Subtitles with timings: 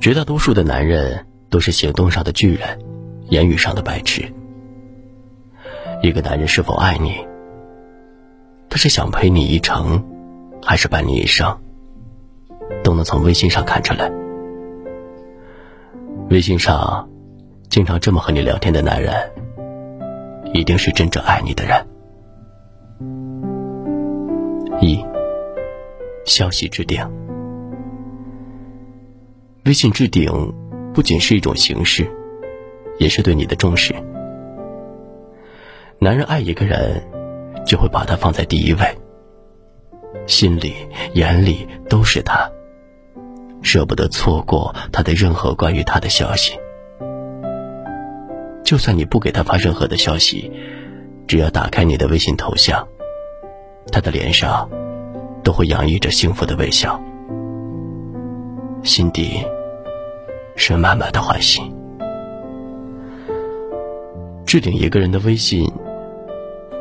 [0.00, 2.78] 绝大多数的男人都是行动上的巨人，
[3.28, 4.24] 言语上的白痴。
[6.02, 7.14] 一个男人是否爱你，
[8.70, 10.02] 他是想陪你一程，
[10.62, 11.54] 还是伴你一生，
[12.82, 14.10] 都能从微信上看出来。
[16.30, 17.10] 微信上
[17.68, 19.14] 经常这么和你聊天的男人，
[20.54, 21.86] 一定是真正爱你的人。
[24.80, 25.04] 一，
[26.24, 27.19] 消息置顶。
[29.64, 30.30] 微信置顶
[30.94, 32.10] 不仅是一种形式，
[32.98, 33.94] 也是对你的重视。
[35.98, 37.02] 男人爱一个人，
[37.66, 38.98] 就会把他放在第一位，
[40.26, 40.74] 心里、
[41.12, 42.50] 眼里都是他，
[43.60, 46.58] 舍不得错过他的任何关于他的消息。
[48.64, 50.50] 就算你不给他发任何的消息，
[51.26, 52.88] 只要打开你的微信头像，
[53.92, 54.70] 他的脸上
[55.44, 56.98] 都会洋溢着幸福的微笑，
[58.82, 59.44] 心底
[60.56, 61.60] 是满满的欢喜。
[64.46, 65.70] 置顶一个人的微信。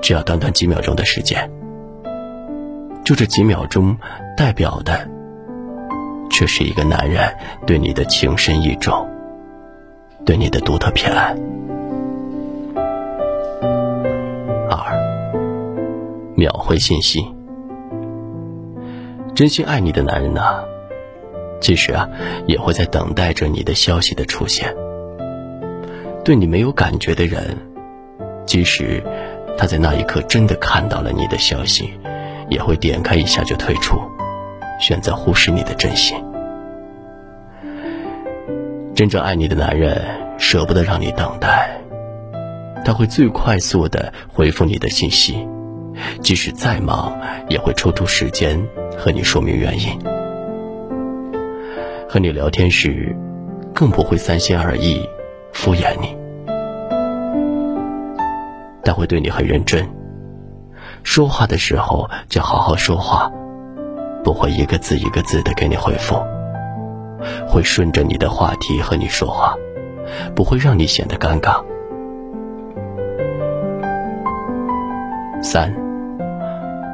[0.02, 1.52] 只要短短几秒钟的时间，
[3.04, 3.98] 就这几秒钟，
[4.38, 5.06] 代表的
[6.32, 7.36] 却是一个男人
[7.68, 9.06] 对你的情深意重，
[10.26, 11.36] 对你的独特偏爱。
[14.70, 14.98] 二，
[16.38, 17.26] 秒回信息。
[19.36, 20.64] 真心爱你的男人呢，
[21.60, 22.10] 其实啊，
[22.48, 24.76] 也会在等待着你的消息的出现。
[26.24, 27.58] 对你没有感觉的人，
[28.46, 29.04] 即使。
[29.58, 31.94] 他在那一刻真的看到了你的消息，
[32.50, 34.00] 也会点开一下就退出，
[34.80, 36.16] 选择忽视你的真心。
[38.96, 40.02] 真正爱你的男人
[40.38, 41.78] 舍不得让你等待，
[42.86, 45.46] 他会最快速的回复你的信息，
[46.22, 47.14] 即使再忙
[47.50, 48.66] 也会抽出时间
[48.98, 50.19] 和你说明原因。
[52.12, 53.16] 和你聊天时，
[53.72, 55.08] 更不会三心二意
[55.54, 56.18] 敷衍你。
[58.84, 59.88] 他会对你很认真，
[61.04, 63.32] 说话的时候就好好说话，
[64.24, 66.16] 不会一个字一个字的给你回复，
[67.48, 69.56] 会顺着你的话题和你说话，
[70.36, 71.64] 不会让你显得尴尬。
[75.44, 75.72] 三，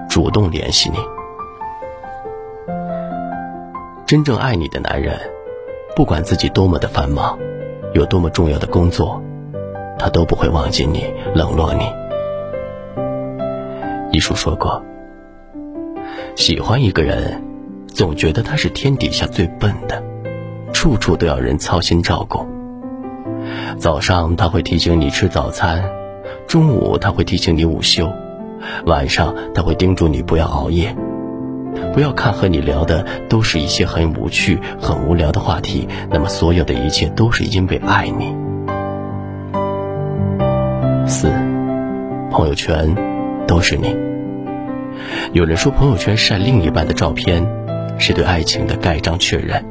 [0.09, 1.14] 主动联系你。
[4.05, 5.19] 真正爱你的男人，
[5.95, 7.39] 不管自己多么的繁忙，
[7.95, 9.19] 有多么重要的工作。
[9.97, 11.85] 他都不会忘记你，冷落你。
[14.11, 14.79] 一书说过，
[16.35, 17.41] 喜欢一个人，
[17.87, 20.03] 总觉得他是天底下最笨的，
[20.71, 22.45] 处处都要人操心照顾。
[23.79, 25.83] 早上他会提醒你吃早餐，
[26.45, 28.07] 中午他会提醒你午休，
[28.85, 30.95] 晚上他会叮嘱你不要熬夜，
[31.93, 38.35] 不要看和你聊的都是一些很无趣、很无聊的话题，那么所有的一切都是因为爱你。
[41.07, 41.29] 四，
[42.31, 42.95] 朋友圈
[43.47, 43.95] 都是你。
[45.33, 47.45] 有人说，朋友圈晒另一半的照片，
[47.97, 49.63] 是对爱情的盖章确认。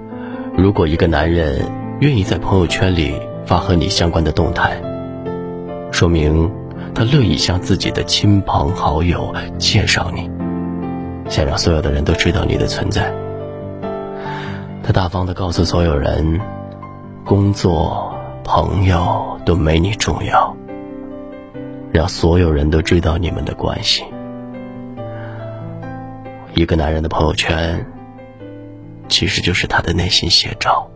[0.56, 1.60] 如果一个男人
[2.00, 4.80] 愿意在朋友圈里发和你相关的动态，
[5.90, 6.50] 说明
[6.94, 10.30] 他乐意向自己的亲朋好友介绍你，
[11.28, 13.12] 想让所有的人都知道你的存在。
[14.82, 16.40] 他大方的告诉所有人，
[17.24, 18.14] 工作、
[18.44, 20.56] 朋友都没你重要。
[21.92, 24.04] 让所有人都知道你们的关系。
[26.54, 27.86] 一个男人的朋友圈，
[29.08, 30.90] 其实就是他的内心写照。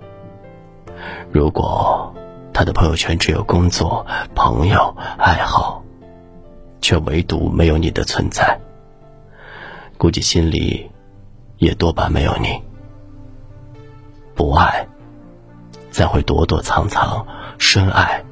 [1.30, 2.12] 如果
[2.52, 5.84] 他的朋友圈只有工作、朋友、爱好，
[6.80, 8.58] 却唯独没有你的存在，
[9.98, 10.88] 估计心里
[11.56, 12.62] 也多半没有你。
[14.36, 14.86] 不爱，
[15.91, 17.26] 才会躲躲藏藏；
[17.59, 18.22] 深爱，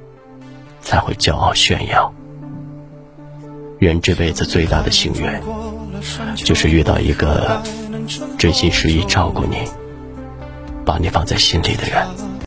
[0.81, 2.12] 才会骄傲炫耀。
[3.81, 5.28] 人这辈子最大的幸运，
[6.37, 7.60] 就是遇到一个
[8.38, 9.65] 真心实意照顾你、
[10.84, 12.06] 把你放在心里的人。